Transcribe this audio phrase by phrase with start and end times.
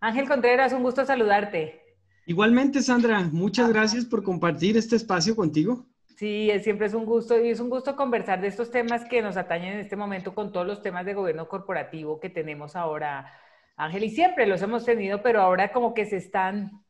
[0.00, 1.80] Ángel Contreras, un gusto saludarte.
[2.26, 5.86] Igualmente, Sandra, muchas gracias por compartir este espacio contigo.
[6.16, 9.36] Sí, siempre es un gusto y es un gusto conversar de estos temas que nos
[9.36, 13.32] atañen en este momento con todos los temas de gobierno corporativo que tenemos ahora,
[13.76, 16.82] Ángel, y siempre los hemos tenido, pero ahora como que se están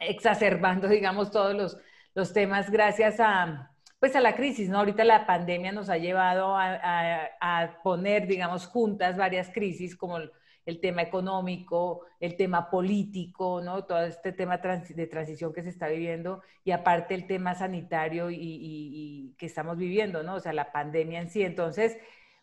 [0.00, 1.78] exacerbando, digamos, todos los,
[2.14, 4.78] los temas gracias a, pues a la crisis, ¿no?
[4.78, 10.18] Ahorita la pandemia nos ha llevado a, poner, digamos, juntas varias crisis como
[10.66, 13.84] el, tema económico, el tema político, ¿no?
[13.84, 19.34] Todo este tema de transición que se está viviendo y aparte el tema sanitario y,
[19.38, 20.34] que estamos viviendo, ¿no?
[20.36, 21.42] O sea, la pandemia en sí.
[21.42, 21.98] Entonces,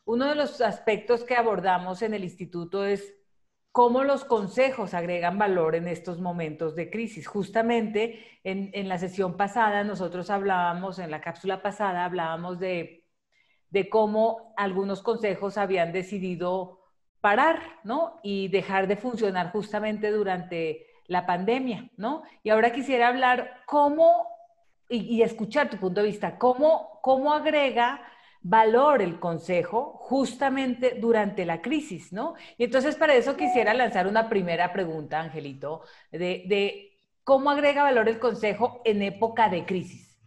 [0.05, 3.15] uno de los aspectos que abordamos en el instituto es
[3.71, 7.27] cómo los consejos agregan valor en estos momentos de crisis.
[7.27, 13.07] Justamente en, la sesión pasada nosotros hablábamos, en la cápsula pasada hablábamos de,
[13.89, 16.80] cómo algunos consejos habían decidido
[17.21, 18.19] parar, ¿no?
[18.23, 22.23] Y dejar de funcionar justamente durante la pandemia, ¿no?
[22.43, 24.27] Y ahora quisiera hablar cómo,
[24.89, 28.01] y, escuchar tu punto de vista, cómo, cómo agrega
[28.41, 32.33] valor el consejo justamente durante la crisis, ¿no?
[32.57, 38.19] Y entonces para eso quisiera lanzar una primera pregunta, Angelito, de, cómo agrega valor el
[38.19, 40.17] consejo en época de crisis.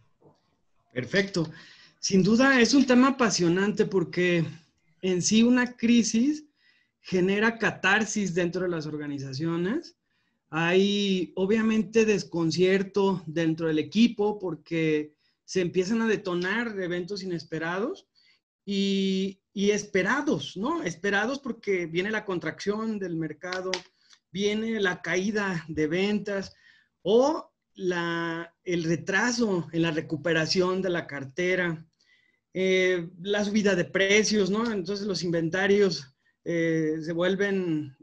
[0.93, 1.45] Perfecto.
[1.99, 4.45] Sin duda es un tema apasionante porque
[5.01, 6.45] en sí una crisis
[7.05, 9.95] genera catarsis dentro de las organizaciones.
[10.49, 18.07] Hay obviamente desconcierto dentro del equipo porque se empiezan a detonar eventos inesperados
[18.65, 20.81] y, esperados, ¿no?
[20.81, 23.69] Esperados porque viene la contracción del mercado,
[24.31, 26.55] viene la caída de ventas
[27.03, 31.85] o el retraso en la recuperación de la cartera,
[32.51, 34.71] eh, la subida de precios, ¿no?
[34.71, 36.14] Entonces los inventarios
[36.45, 37.95] eh, se vuelven,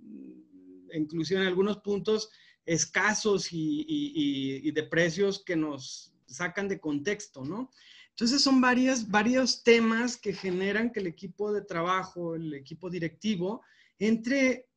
[0.92, 2.30] inclusive en algunos puntos,
[2.66, 7.70] escasos y de precios que nos sacan de contexto, ¿no?
[8.10, 13.62] Entonces son varias, varios temas que generan que el equipo de trabajo, el equipo directivo,
[13.98, 14.69] entre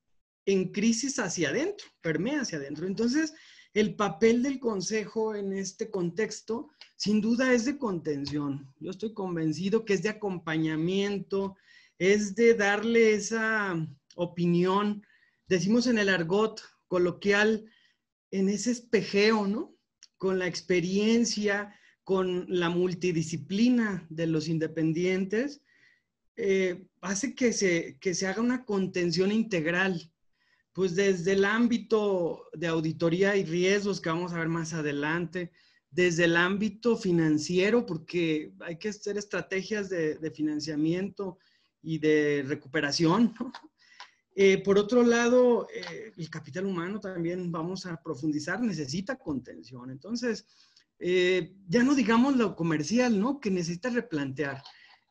[0.45, 2.87] en crisis hacia adentro, permea hacia adentro.
[2.87, 3.33] Entonces,
[3.73, 8.73] el papel del consejo en este contexto, sin duda, es de contención.
[8.79, 11.57] Yo estoy convencido que es de acompañamiento,
[11.97, 13.75] es de darle esa
[14.15, 15.05] opinión,
[15.47, 17.65] decimos en el argot coloquial,
[18.31, 19.75] en ese espejeo, ¿no?
[20.17, 25.61] con la experiencia, con la multidisciplina de los independientes,
[26.37, 30.11] eh, hace que se, que se haga una contención integral,
[30.73, 35.51] pues desde el ámbito de auditoría y riesgos que vamos a ver más adelante,
[35.89, 41.37] desde el ámbito financiero, porque hay que hacer estrategias de, financiamiento
[41.85, 43.33] y de recuperación,
[44.37, 49.89] eh, por otro lado, eh, el capital humano también vamos a profundizar, necesita contención.
[49.89, 50.45] Entonces,
[50.99, 53.39] eh, ya no digamos lo comercial, ¿no?
[53.39, 54.61] Que necesita replantear.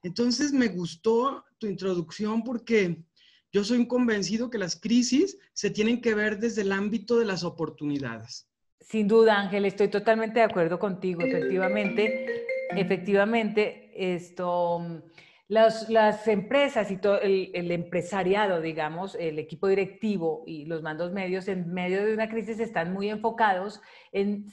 [0.02, 3.02] Entonces, me gustó tu introducción porque
[3.50, 7.24] yo soy un convencido que las crisis se tienen que ver desde el ámbito de
[7.24, 8.46] las oportunidades.
[8.80, 11.22] Sin duda, Ángel, estoy totalmente de acuerdo contigo.
[11.22, 15.02] Efectivamente, efectivamente, esto
[15.48, 21.72] las, empresas y todo el, empresariado, digamos, el equipo directivo y los mandos medios en
[21.72, 23.80] medio de una crisis están muy enfocados
[24.12, 24.46] en,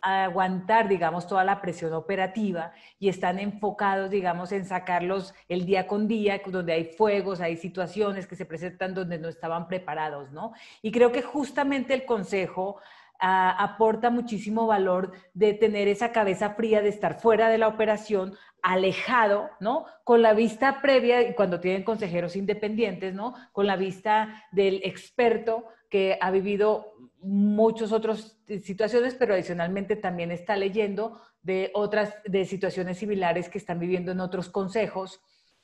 [0.00, 6.06] aguantar, digamos, toda la presión operativa y están enfocados, digamos, en sacarlos el día con
[6.06, 10.52] día, donde hay fuegos, hay situaciones que se presentan donde no estaban preparados, ¿no?
[10.82, 12.80] Y creo que justamente el consejo
[13.18, 19.50] aporta muchísimo valor de tener esa cabeza fría, de estar fuera de la operación, alejado,
[19.60, 19.86] ¿no?
[20.04, 23.34] Con la vista previa, cuando tienen consejeros independientes, ¿no?
[23.52, 30.56] Con la vista del experto que ha vivido muchas otras situaciones, pero adicionalmente también está
[30.56, 35.20] leyendo de otras, de situaciones similares que están viviendo en otros consejos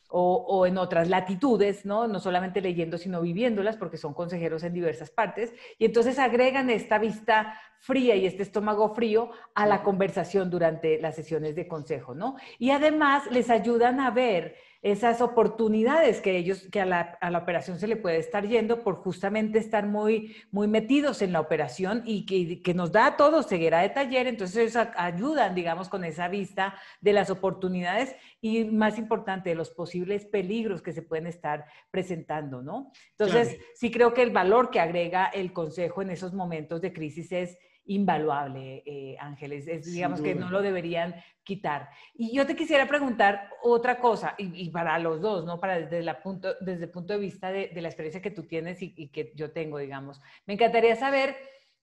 [0.09, 2.07] o, en otras latitudes, ¿no?
[2.07, 5.53] No solamente leyendo, sino viviéndolas, porque son consejeros en diversas partes.
[5.79, 11.17] Y entonces agregan esta vista fría y este estómago frío a la conversación durante las
[11.17, 12.37] sesiones de consejo, ¿no?
[12.59, 17.39] Y además les ayudan a ver esas oportunidades que ellos, que a la, a la,
[17.39, 22.03] operación se le puede estar yendo por justamente estar muy, muy metidos en la operación
[22.05, 26.29] y que, que nos da a todos ceguera de taller, entonces ayudan, digamos, con esa
[26.29, 31.65] vista de las oportunidades y más importante, de los posibles peligros que se pueden estar
[31.91, 32.93] presentando, ¿no?
[33.13, 37.33] Entonces, sí creo que el valor que agrega el consejo en esos momentos de crisis
[37.33, 39.67] es invaluable, eh, Ángeles.
[39.69, 41.91] Es, digamos que no lo deberían quitar.
[42.15, 45.61] Y yo te quisiera preguntar otra cosa, y, para los dos, ¿no?
[45.61, 48.83] Para desde, la punto, desde el punto de vista de, la experiencia que tú tienes
[48.83, 50.21] y, y, que yo tengo, digamos.
[50.47, 51.37] Me encantaría saber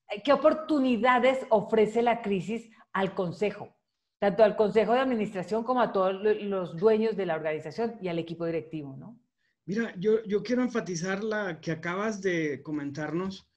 [0.10, 3.76] eh, qué oportunidades ofrece la crisis al Consejo,
[4.20, 8.20] tanto al Consejo de Administración como a todos los dueños de la organización y al
[8.20, 9.20] equipo directivo, ¿no?
[9.66, 13.51] Mira, yo, yo quiero enfatizar la que acabas de comentarnos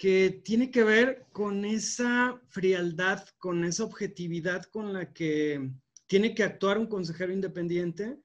[0.00, 5.72] que tiene que ver con esa frialdad, con esa objetividad con la que
[6.06, 8.16] tiene que actuar un consejero independiente,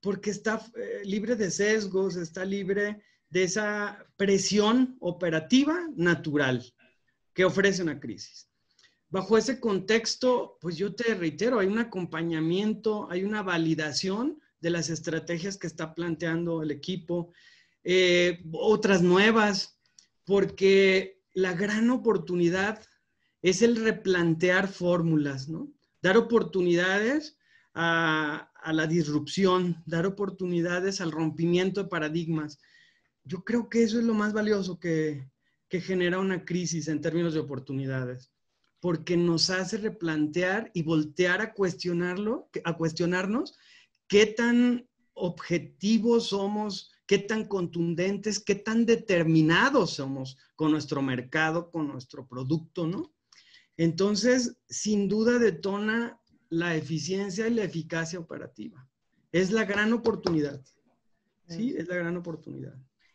[0.00, 6.72] porque está eh, libre de sesgos, está libre de esa presión operativa natural
[7.32, 8.48] que ofrece una crisis.
[9.08, 14.88] Bajo ese contexto, pues yo te reitero, hay un acompañamiento, hay una validación de las
[14.88, 17.32] estrategias que está planteando el equipo,
[17.82, 19.80] eh, otras nuevas,
[20.24, 22.80] porque la gran oportunidad
[23.42, 25.70] es el replantear fórmulas, ¿no?
[26.00, 27.36] Dar oportunidades
[27.74, 32.58] a, la disrupción, dar oportunidades al rompimiento de paradigmas.
[33.24, 35.28] Yo creo que eso es lo más valioso que,
[35.68, 38.30] genera una crisis en términos de oportunidades,
[38.78, 43.58] porque nos hace replantear y voltear a cuestionarlo, a cuestionarnos
[44.06, 51.88] qué tan objetivos somos qué tan contundentes, qué tan determinados somos con nuestro mercado, con
[51.88, 53.12] nuestro producto, ¿no?
[53.76, 58.86] Entonces, sin duda detona la eficiencia y la eficacia operativa.
[59.32, 60.62] Es la gran oportunidad.
[61.46, 62.74] Sí, es la gran oportunidad.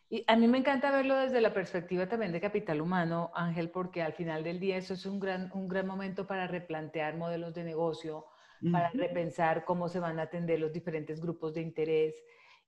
[0.10, 4.02] Y a mí me encanta verlo desde la perspectiva también de capital humano, Ángel, porque
[4.02, 7.64] al final del día eso es un gran, un gran momento para replantear modelos de
[7.64, 8.26] negocio,
[8.72, 12.16] para repensar cómo se van a atender los diferentes grupos de interés,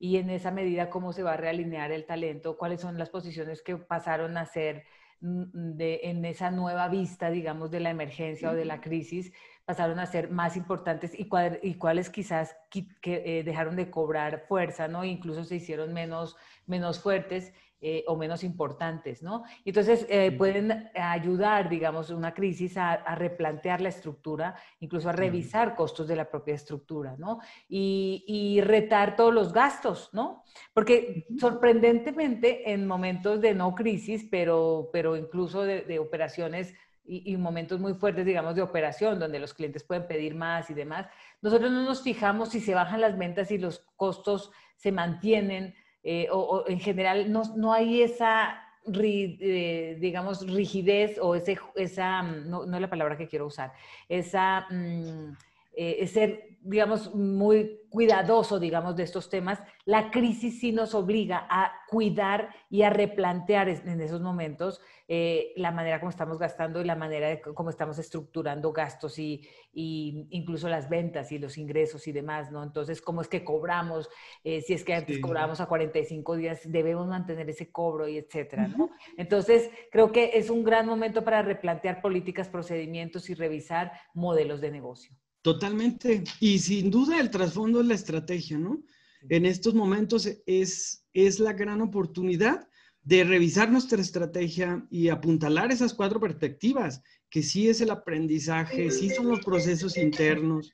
[0.01, 3.61] y en esa medida cómo se va a realinear el talento, cuáles son las posiciones
[3.61, 4.83] que pasaron a ser
[5.19, 9.31] mm, de, en esa nueva vista, digamos, de la emergencia o de la crisis,
[9.63, 11.29] pasaron a ser más importantes y,
[11.61, 15.05] y cuáles quizás que, eh, dejaron de cobrar fuerza, ¿no?
[15.05, 19.43] Incluso se hicieron menos, menos fuertes eh, o menos importantes, ¿no?
[19.65, 26.07] Entonces, eh, pueden ayudar, digamos, una crisis a, replantear la estructura, incluso a revisar costos
[26.07, 27.39] de la propia estructura, ¿no?
[27.67, 30.43] Y, retar todos los gastos, ¿no?
[30.75, 37.79] Porque sorprendentemente, en momentos de no crisis, pero, pero incluso de, operaciones y, y, momentos
[37.79, 41.07] muy fuertes, digamos, de operación, donde los clientes pueden pedir más y demás,
[41.41, 45.73] nosotros no nos fijamos si se bajan las ventas y los costos se mantienen
[46.03, 48.63] eh, o, en general no, no hay esa,
[48.93, 53.71] eh, digamos, rigidez o ese, esa, mm, no, no, es la palabra que quiero usar,
[54.09, 55.33] esa, mm,
[55.73, 61.71] eh, ser, digamos, muy cuidadoso, digamos, de estos temas, la crisis sí nos obliga a
[61.89, 64.81] cuidar y a replantear en esos momentos
[65.13, 69.45] eh, la manera como estamos gastando y la manera de cómo estamos estructurando gastos y,
[69.73, 72.63] incluso las ventas y los ingresos y demás, ¿no?
[72.63, 74.09] Entonces, ¿cómo es que cobramos?
[74.45, 78.69] Eh, si es que antes cobrábamos a 45 días, debemos mantener ese cobro y etcétera,
[78.69, 78.89] ¿no?
[79.17, 84.71] Entonces, creo que es un gran momento para replantear políticas, procedimientos y revisar modelos de
[84.71, 85.13] negocio.
[85.41, 86.23] Totalmente.
[86.39, 88.83] Y sin duda el trasfondo es la estrategia, ¿no?
[89.29, 92.67] En estos momentos es, es la gran oportunidad
[93.03, 99.09] de revisar nuestra estrategia y apuntalar esas cuatro perspectivas, que sí es el aprendizaje, sí
[99.09, 100.73] son los procesos internos,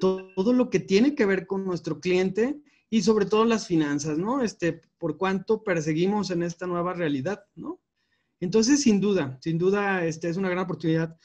[0.00, 4.42] todo, lo que tiene que ver con nuestro cliente y sobre todo las finanzas, ¿no?
[4.42, 7.80] Este, por cuánto perseguimos en esta nueva realidad, ¿no?
[8.38, 11.16] Entonces, sin duda, sin duda, este es una gran oportunidad.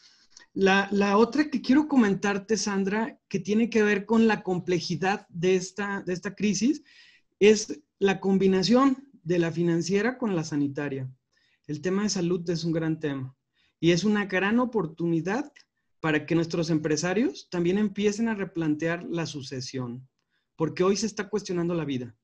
[0.62, 6.01] La, otra que quiero comentarte, Sandra, que tiene que ver con la complejidad de esta,
[6.01, 6.84] de esta crisis,
[7.39, 11.10] es la combinación de la financiera con la sanitaria.
[11.66, 13.38] El tema de salud es un gran tema
[13.80, 15.50] y es una gran oportunidad
[16.01, 20.10] para que nuestros empresarios también empiecen a replantear la sucesión,
[20.58, 22.18] porque hoy se está cuestionando la vida.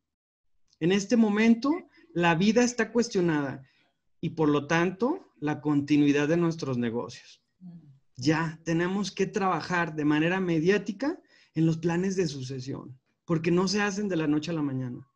[0.81, 1.71] En este momento,
[2.13, 3.63] la vida está cuestionada
[4.19, 7.44] y por lo tanto, la continuidad de nuestros negocios.
[8.17, 11.19] Ya tenemos que trabajar de manera mediática
[11.53, 15.07] en los planes de sucesión, porque no se hacen de la noche a la mañana.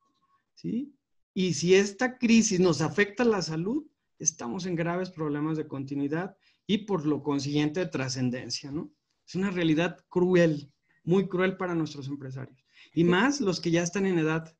[0.55, 0.93] ¿sí?
[1.33, 3.85] Y si esta crisis nos afecta la salud,
[4.17, 6.35] estamos en graves problemas de continuidad
[6.67, 8.91] y por lo consiguiente de trascendencia, ¿no?
[9.25, 10.71] Es una realidad cruel,
[11.03, 12.65] muy cruel para nuestros empresarios.
[12.93, 14.55] Y más los que ya están en edad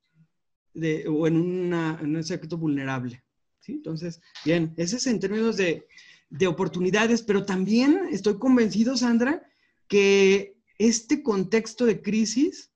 [0.74, 3.24] de, o en, una, en un sector vulnerable.
[3.60, 3.74] ¿sí?
[3.74, 5.88] Entonces, bien, ese es en términos de,
[6.30, 9.44] de oportunidades, pero también estoy convencido, Sandra,
[9.88, 12.72] que este contexto de crisis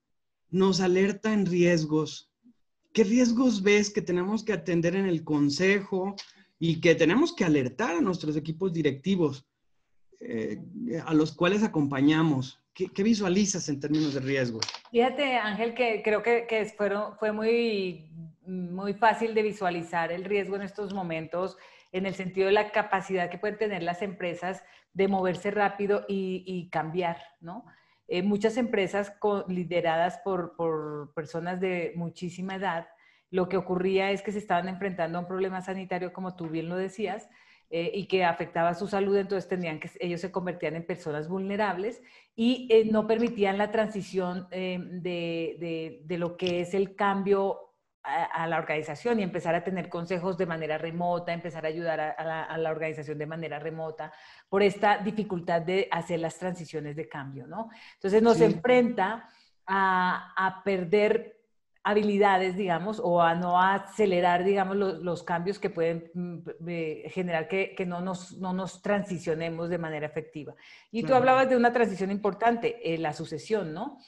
[0.50, 2.34] nos alerta en riesgos
[2.94, 6.16] ¿Qué riesgos ves que tenemos que atender en el consejo
[6.60, 9.48] y que tenemos que alertar a nuestros equipos directivos?
[10.26, 10.58] eh,
[11.06, 12.60] a los cuales acompañamos?
[12.74, 14.60] ¿Qué, visualizas en términos de riesgo?
[14.90, 16.66] Fíjate, Ángel, que creo que, que
[17.20, 18.10] fue muy,
[18.48, 21.58] muy fácil de visualizar el riesgo en estos momentos
[21.94, 26.70] en el sentido de la capacidad que pueden tener las empresas de moverse rápido y,
[26.72, 27.66] cambiar, ¿no?
[28.08, 29.14] Eh, muchas empresas
[29.48, 32.88] lideradas por, por, personas de muchísima edad,
[33.30, 36.68] lo que ocurría es que se estaban enfrentando a un problema sanitario, como tú bien
[36.68, 37.30] lo decías,
[37.70, 42.02] eh, y que afectaba su salud, entonces tenían que, ellos se convertían en personas vulnerables
[42.36, 47.73] y eh, no permitían la transición de, de, lo que es el cambio
[48.04, 52.58] a, la organización y empezar a tener consejos de manera remota, empezar a ayudar a,
[52.58, 54.12] la, organización de manera remota
[54.50, 57.70] por esta dificultad de hacer las transiciones de cambio, ¿no?
[57.96, 59.30] Entonces nos enfrenta
[59.66, 61.44] a, a perder
[61.84, 66.38] habilidades, digamos, o a no acelerar, digamos, los, cambios que pueden mm,
[67.10, 70.56] generar que, no, nos, no nos transicionemos de manera efectiva.
[70.92, 74.00] Y tú hablabas de una transición importante, eh, la sucesión, ¿no?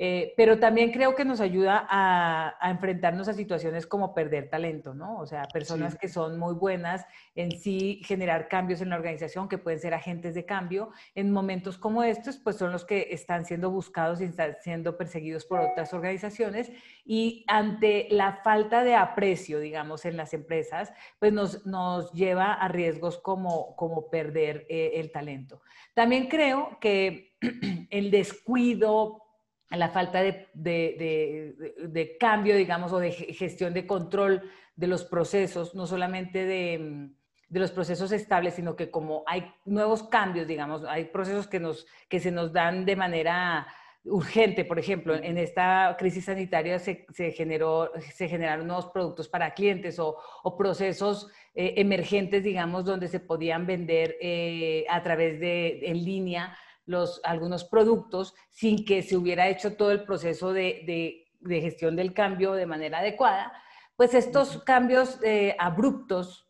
[0.00, 5.18] Eh, pero también creo que nos ayuda a, enfrentarnos a situaciones como perder talento, ¿no?
[5.18, 9.58] O sea, personas que son muy buenas en sí generar cambios en la organización, que
[9.58, 10.90] pueden ser agentes de cambio.
[11.16, 15.44] En momentos como estos, pues son los que están siendo buscados y están siendo perseguidos
[15.44, 16.70] por otras organizaciones.
[17.04, 22.68] Y ante la falta de aprecio, digamos, en las empresas, pues nos, nos lleva a
[22.68, 25.60] riesgos como, como perder eh, el talento.
[25.92, 27.36] También creo que
[27.90, 29.27] el descuido
[29.76, 36.44] la falta de, cambio, digamos, o de gestión de control de los procesos, no solamente
[36.44, 37.10] de,
[37.50, 42.20] los procesos estables, sino que como hay nuevos cambios, digamos, hay procesos que, nos, que
[42.20, 43.66] se nos dan de manera
[44.04, 49.98] urgente, por ejemplo, en esta crisis sanitaria se, generó, se generaron nuevos productos para clientes
[49.98, 50.16] o,
[50.56, 56.56] procesos eh, emergentes, digamos, donde se podían vender eh, a través de en línea
[56.88, 62.54] los, algunos productos sin que se hubiera hecho todo el proceso de, gestión del cambio
[62.54, 63.52] de manera adecuada,
[63.94, 66.47] pues estos cambios eh, abruptos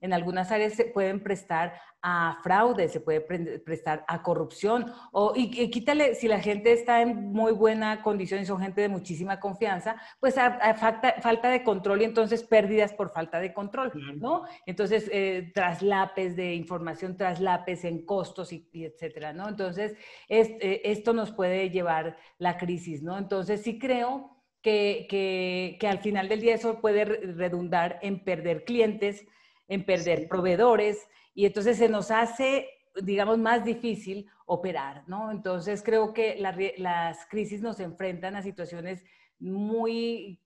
[0.00, 1.74] en algunas áreas se pueden prestar
[2.06, 3.22] a fraude, se puede
[3.60, 4.92] prestar a corrupción.
[5.10, 8.90] O, y, quítale, si la gente está en muy buena condición y son gente de
[8.90, 14.42] muchísima confianza, pues a, falta, de control y entonces pérdidas por falta de control, ¿no?
[14.66, 19.48] Entonces, eh, traslapes de información, traslapes en costos y, etcétera, ¿no?
[19.48, 19.96] Entonces,
[20.28, 23.16] eh, esto nos puede llevar la crisis, ¿no?
[23.16, 28.64] Entonces, sí creo que, que, que al final del día eso puede redundar en perder
[28.64, 29.26] clientes,
[29.68, 32.68] en perder proveedores y entonces se nos hace,
[33.02, 35.30] digamos, más difícil operar, ¿no?
[35.30, 36.36] Entonces creo que
[36.78, 39.04] las crisis nos enfrentan a situaciones
[39.38, 40.40] muy,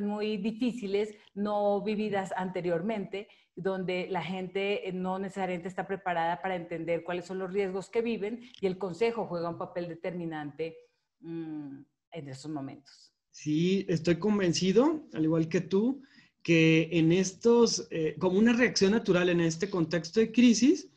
[0.00, 7.26] muy difíciles, no vividas anteriormente, donde la gente no necesariamente está preparada para entender cuáles
[7.26, 10.76] son los riesgos que viven y el consejo juega un papel determinante
[11.20, 13.12] mm, en esos momentos.
[13.30, 16.02] Sí, estoy convencido, al igual que tú,
[16.42, 20.88] que en estos, eh, como una reacción natural en este contexto de crisis,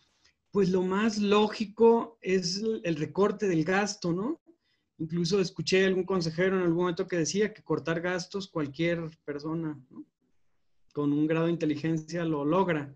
[0.52, 4.42] pues lo más lógico es el recorte del gasto, ¿no?
[4.98, 9.78] Incluso escuché a algún consejero en algún momento que decía que cortar gastos cualquier persona
[10.94, 12.96] con un grado de inteligencia lo logra,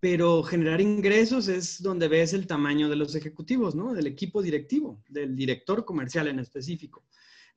[0.00, 3.92] pero generar ingresos es donde ves el tamaño de los ejecutivos, ¿no?
[3.92, 7.04] Del equipo directivo, del director comercial en específico.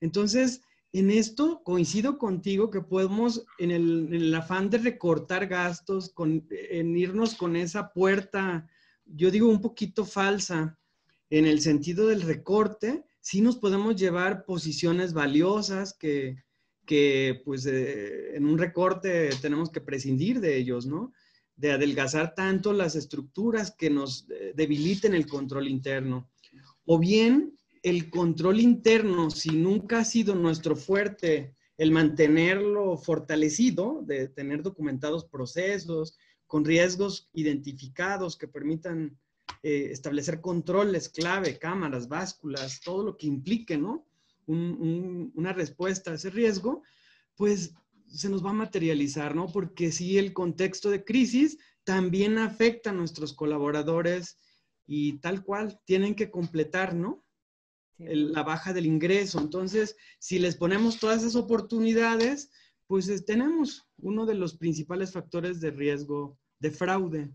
[0.02, 7.36] Entonces, en esto coincido contigo que podemos, en el, afán de recortar gastos, en irnos
[7.36, 8.68] con esa puerta,
[9.06, 10.80] yo digo un poquito falsa,
[11.30, 16.44] en el sentido del recorte, sí nos podemos llevar posiciones valiosas que,
[17.46, 21.14] pues eh, en un recorte tenemos que prescindir de ellos, ¿no?
[21.56, 26.32] De adelgazar tanto las estructuras que nos eh, debiliten el control interno.
[26.86, 34.28] O bien el control interno, si nunca ha sido nuestro fuerte, el mantenerlo fortalecido, de
[34.28, 39.18] tener documentados procesos con riesgos identificados que permitan
[39.64, 44.06] eh, establecer controles clave, cámaras, básculas, todo lo que implique, ¿no?
[44.48, 46.82] una respuesta a ese riesgo,
[47.36, 47.76] pues
[48.08, 49.46] se nos va a materializar, ¿no?
[49.46, 54.40] Porque si el contexto de crisis también afecta a nuestros colaboradores
[54.88, 57.24] y tal cual, tienen que completar, ¿no?
[58.00, 59.40] La baja del ingreso.
[59.40, 62.50] Entonces, si les ponemos todas esas oportunidades,
[62.88, 67.32] pues tenemos uno de los principales factores de riesgo de fraude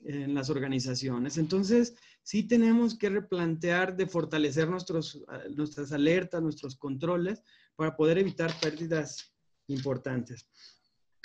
[0.00, 1.38] en las organizaciones.
[1.38, 5.22] Entonces, sí tenemos que replantear de fortalecer nuestros,
[5.54, 7.42] nuestras alertas, nuestros controles
[7.76, 9.34] para poder evitar pérdidas
[9.68, 10.48] importantes.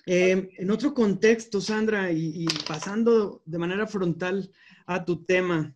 [0.05, 4.51] Eh, en otro contexto, Sandra, y pasando de manera frontal
[4.85, 5.75] a tu tema,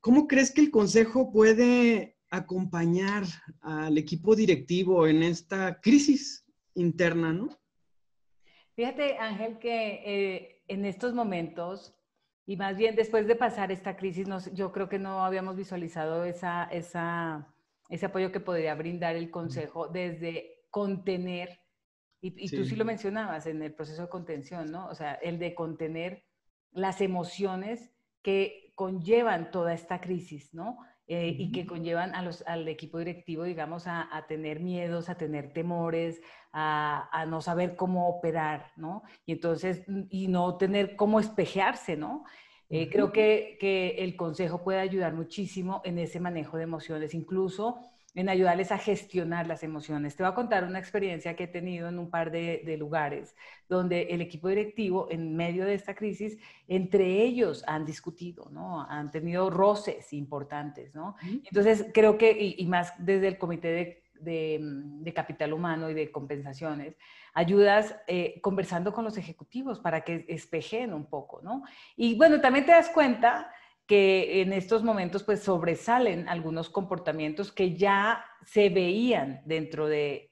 [0.00, 3.24] ¿cómo crees que el consejo puede acompañar
[3.60, 7.48] al equipo directivo en esta crisis interna, no?
[8.74, 11.94] Fíjate, Ángel, que eh, en estos momentos,
[12.44, 16.64] y más bien después de pasar esta crisis, yo creo que no habíamos visualizado esa,
[16.64, 17.54] esa,
[17.88, 21.60] ese apoyo que podría brindar el Consejo desde contener,
[22.20, 24.88] y, tú sí lo mencionabas en el proceso de contención, ¿no?
[24.88, 26.24] O sea, el de contener
[26.72, 30.78] las emociones que conllevan toda esta crisis, ¿no?
[31.06, 35.52] Eh, y que conllevan a los, al equipo directivo, digamos, a, tener miedos, a tener
[35.52, 39.02] temores, a, no saber cómo operar, ¿no?
[39.26, 42.24] Y entonces, y no tener cómo espejearse, ¿no?
[42.70, 47.80] Eh, creo que, que, el consejo puede ayudar muchísimo en ese manejo de emociones, incluso
[48.14, 50.14] en ayudarles a gestionar las emociones.
[50.14, 53.34] Te voy a contar una experiencia que he tenido en un par de, lugares
[53.68, 58.82] donde el equipo directivo, en medio de esta crisis, entre ellos han discutido, ¿no?
[58.82, 61.16] Han tenido roces importantes, ¿no?
[61.22, 66.96] Entonces, creo que, y, más desde el comité de, capital humano y de compensaciones,
[67.34, 71.62] ayudas eh, conversando con los ejecutivos para que espejen un poco, ¿no?
[71.96, 73.50] Y bueno, también te das cuenta
[73.86, 80.30] que en estos momentos pues sobresalen algunos comportamientos que ya se veían dentro de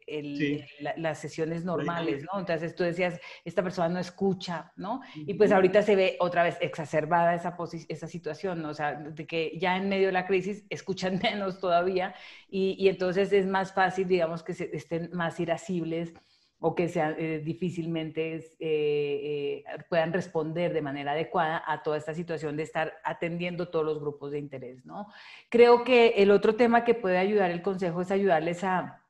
[0.96, 2.40] las sesiones normales, ¿no?
[2.40, 5.00] Entonces tú decías, esta persona no escucha, ¿no?
[5.14, 7.56] Y pues ahorita se ve otra vez exacerbada esa,
[7.88, 8.70] esa situación, ¿no?
[8.70, 12.14] O sea, de que ya en medio de la crisis escuchan menos todavía
[12.48, 16.14] y, y entonces es más fácil, digamos, que se, estén más irascibles
[16.64, 22.14] o que sean, eh, difícilmente eh, eh, puedan responder de manera adecuada a toda esta
[22.14, 25.08] situación de estar atendiendo todos los grupos de interés, ¿no?
[25.48, 29.04] Creo que el otro tema que puede ayudar el consejo es ayudarles a,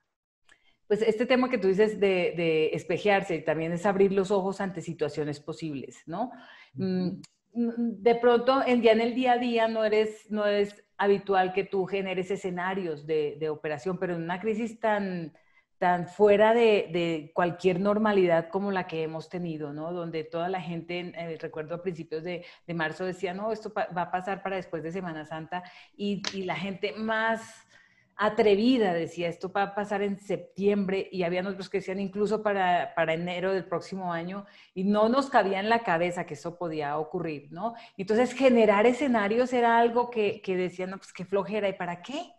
[0.87, 4.81] pues este tema que tú dices de, de espejearse, también es abrir los ojos ante
[4.81, 6.33] situaciones posibles, ¿no?
[6.73, 7.21] Mm,
[7.53, 11.65] de pronto, en, ya en el día a día no eres, no es habitual que
[11.65, 15.35] tú generes escenarios de, de operación, pero en una crisis tan
[15.83, 19.93] tan fuera de, cualquier normalidad como la que hemos tenido, ¿no?
[19.93, 24.11] Donde toda la gente, eh, recuerdo a principios de, marzo, decía, no, esto va a
[24.13, 25.65] pasar para después de Semana Santa,
[25.97, 27.67] y, la gente más
[28.15, 32.95] atrevida decía, esto va a pasar en septiembre, y había otros que decían incluso para,
[32.95, 36.97] para enero del próximo año, y no nos cabía en la cabeza que eso podía
[36.97, 37.75] ocurrir, ¿no?
[37.97, 42.37] Entonces, generar escenarios era algo que, que decían, no, pues qué flojera, ¿y para qué?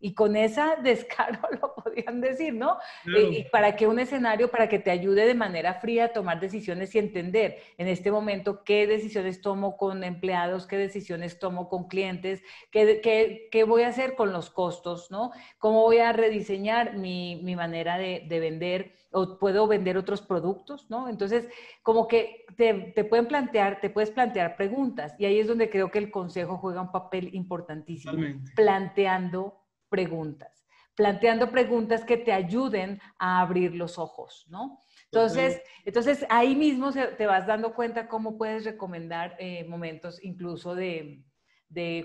[0.00, 2.78] Y con esa descaro lo podían decir, ¿no?
[3.04, 6.94] Y, para que un escenario, para que te ayude de manera fría a tomar decisiones
[6.94, 12.42] y entender en este momento qué decisiones tomo con empleados, qué decisiones tomo con clientes,
[12.70, 15.32] qué, qué, qué voy a hacer con los costos, ¿no?
[15.58, 20.90] Cómo voy a rediseñar mi, mi manera de, de, vender o puedo vender otros productos,
[20.90, 21.08] ¿no?
[21.08, 21.48] Entonces,
[21.82, 25.90] como que te, te pueden plantear, te puedes plantear preguntas y ahí es donde creo
[25.90, 28.22] que el consejo juega un papel importantísimo,
[28.54, 29.65] planteando
[29.96, 34.82] preguntas, planteando preguntas que te ayuden a abrir los ojos, ¿no?
[35.10, 41.24] Entonces, entonces ahí mismo te vas dando cuenta cómo puedes recomendar eh, momentos incluso de,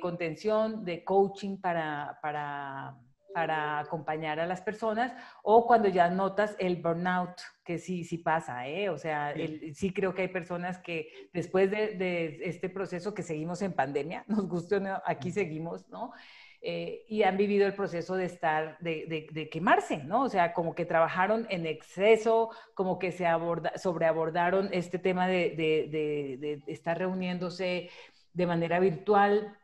[0.01, 2.97] contención, de coaching para, para,
[3.33, 8.65] para, acompañar a las personas o cuando ya notas el burnout, que sí, sí pasa,
[8.69, 8.87] ¿eh?
[8.87, 9.33] O sea,
[9.73, 14.23] sí creo que hay personas que después de, de, este proceso que seguimos en pandemia,
[14.27, 16.13] nos gustó, aquí seguimos, ¿no?
[16.63, 20.21] Eh, y han vivido el proceso de estar, de, de, quemarse, ¿no?
[20.25, 25.55] O sea, como que trabajaron en exceso, como que se aborda, sobreabordaron este tema de,
[25.57, 27.89] de, estar reuniéndose
[28.33, 29.57] de manera virtual,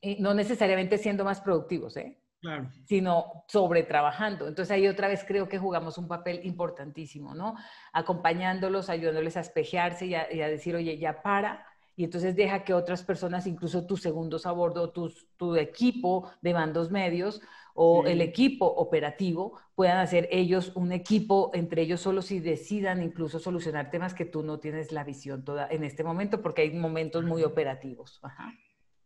[0.00, 2.18] y no necesariamente siendo más productivos, ¿eh?
[2.40, 2.68] Claro.
[2.86, 4.48] sino sobre trabajando.
[4.48, 7.54] Entonces ahí otra vez creo que jugamos un papel importantísimo, ¿no?
[7.92, 11.64] Acompañándolos, ayudándoles a espejearse y a, y a decir, oye, ya para,
[12.02, 16.90] y entonces deja que otras personas, incluso tus segundos a bordo, tu equipo de mandos
[16.90, 17.40] medios
[17.74, 23.38] o el equipo operativo, puedan hacer ellos un equipo entre ellos solos y decidan incluso
[23.38, 27.24] solucionar temas que tú no tienes la visión toda en este momento, porque hay momentos
[27.24, 28.20] muy operativos.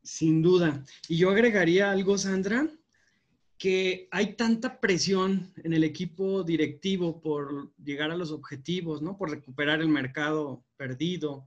[0.02, 0.82] Sin duda.
[1.06, 2.66] Y yo agregaría algo, Sandra,
[3.58, 9.18] que hay tanta presión en el equipo directivo por llegar a los objetivos, ¿no?
[9.18, 11.46] Por recuperar el mercado perdido,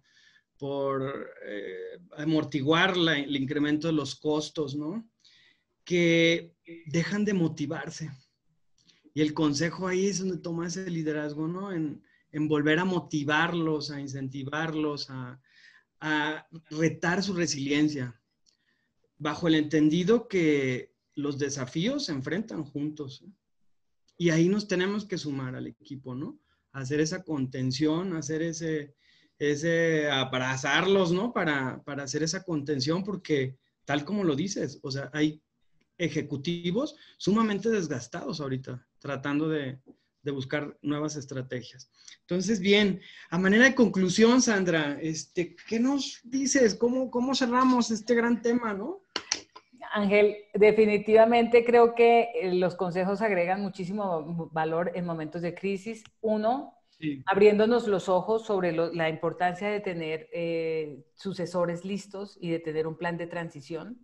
[0.60, 5.10] por eh, amortiguar el incremento de los costos, ¿no?
[5.86, 6.54] Que
[6.86, 8.12] dejan de motivarse.
[9.14, 11.72] Y el consejo ahí es donde toma ese liderazgo, ¿no?
[11.72, 12.04] En,
[12.48, 15.42] volver a motivarlos, a incentivarlos, a,
[16.70, 18.22] retar su resiliencia,
[19.18, 23.24] bajo el entendido que los desafíos se enfrentan juntos.
[23.26, 23.32] ¿eh?
[24.18, 26.40] Y ahí nos tenemos que sumar al equipo, ¿no?
[26.72, 28.96] hacer esa contención, hacer ese,
[29.40, 29.66] es
[30.12, 31.32] abrazarlos, ¿no?
[31.34, 35.42] Para, hacer esa contención, porque tal como lo dices, o sea, hay
[35.98, 39.80] ejecutivos sumamente desgastados ahorita, tratando de,
[40.32, 41.90] buscar nuevas estrategias.
[42.22, 46.76] Entonces, bien, a manera de conclusión, Sandra, este, ¿qué nos dices?
[46.76, 49.02] ¿Cómo, cómo cerramos este gran tema, no?
[49.92, 56.04] Ángel, definitivamente creo que eh, los consejos agregan muchísimo valor en momentos de crisis.
[56.22, 56.79] Uno,
[57.26, 62.98] abriéndonos los ojos sobre la importancia de tener eh, sucesores listos y de tener un
[62.98, 63.98] plan de transición.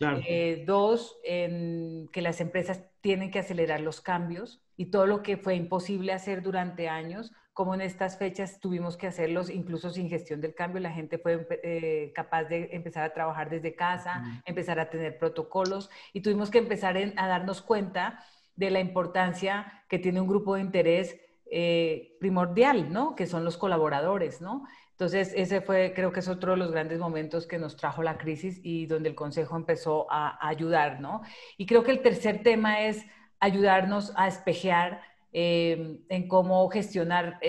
[0.00, 5.36] Eh, dos, en que las empresas tienen que acelerar los cambios y todo lo que
[5.36, 10.40] fue imposible hacer durante años, como en estas fechas tuvimos que hacerlos incluso sin gestión
[10.40, 14.90] del cambio, la gente fue eh, capaz de empezar a trabajar desde casa, empezar a
[14.90, 18.24] tener protocolos y tuvimos que empezar a darnos cuenta
[18.56, 21.20] de la importancia que tiene un grupo de interés
[21.56, 23.14] eh, primordial, ¿no?
[23.14, 24.64] Que son los colaboradores, ¿no?
[24.90, 28.18] Entonces, ese fue, creo que es otro de los grandes momentos que nos trajo la
[28.18, 31.22] crisis y donde el Consejo empezó a, ayudar, ¿no?
[31.56, 33.06] Y creo que el tercer tema es
[33.38, 35.00] ayudarnos a espejear
[35.36, 37.40] eh, en cómo gestionar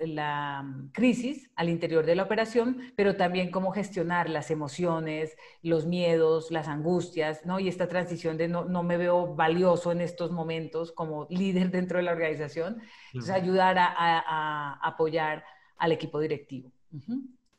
[0.00, 6.50] la, crisis al interior de la operación, pero también cómo gestionar las emociones, los miedos,
[6.50, 7.60] las angustias, ¿no?
[7.60, 11.98] Y esta transición de no, no me veo valioso en estos momentos como líder dentro
[11.98, 15.44] de la organización, entonces ayudar a, a apoyar
[15.78, 16.72] al equipo directivo.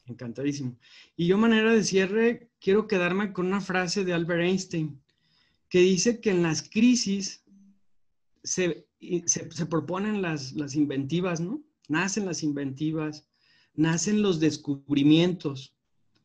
[0.05, 0.75] Encantadísimo.
[1.15, 5.01] Y yo, manera de cierre, quiero quedarme con una frase de Albert Einstein,
[5.69, 7.44] que dice que en las crisis
[8.45, 8.87] se,
[9.25, 11.61] se, proponen las, las inventivas, ¿no?
[11.87, 13.27] Nacen las inventivas,
[13.73, 15.75] nacen los descubrimientos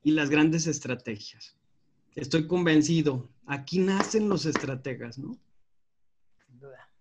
[0.02, 1.56] y las grandes estrategias.
[2.14, 5.36] Estoy convencido, aquí nacen los estrategas, ¿no?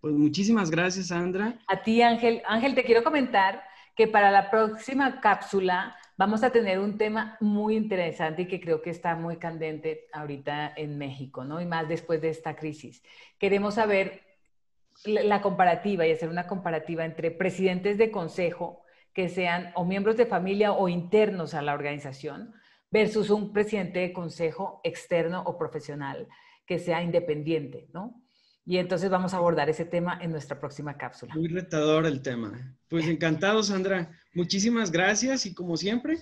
[0.00, 1.58] Pues muchísimas gracias, Sandra.
[1.68, 2.40] A ti, Ángel.
[2.46, 3.62] Ángel, te quiero comentar
[3.94, 8.80] que para la próxima cápsula vamos a tener un tema muy interesante y que creo
[8.80, 11.60] que está muy candente ahorita en México, ¿no?
[11.60, 13.02] Y más después de esta crisis.
[13.38, 14.29] Queremos saber
[15.04, 20.26] la comparativa y hacer una comparativa entre presidentes de consejo que sean o miembros de
[20.26, 22.54] familia o internos a la organización
[22.90, 26.28] versus un presidente de consejo externo o profesional
[26.66, 28.22] que sea independiente, ¿no?
[28.64, 31.34] Y entonces vamos a abordar ese tema en nuestra próxima cápsula.
[31.34, 32.76] Muy retador el tema.
[32.88, 34.10] Pues encantado, Sandra.
[34.34, 36.18] Muchísimas gracias y como siempre,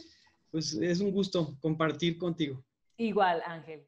[0.51, 2.65] pues es un gusto compartir contigo.
[2.97, 3.87] Igual, Ángel.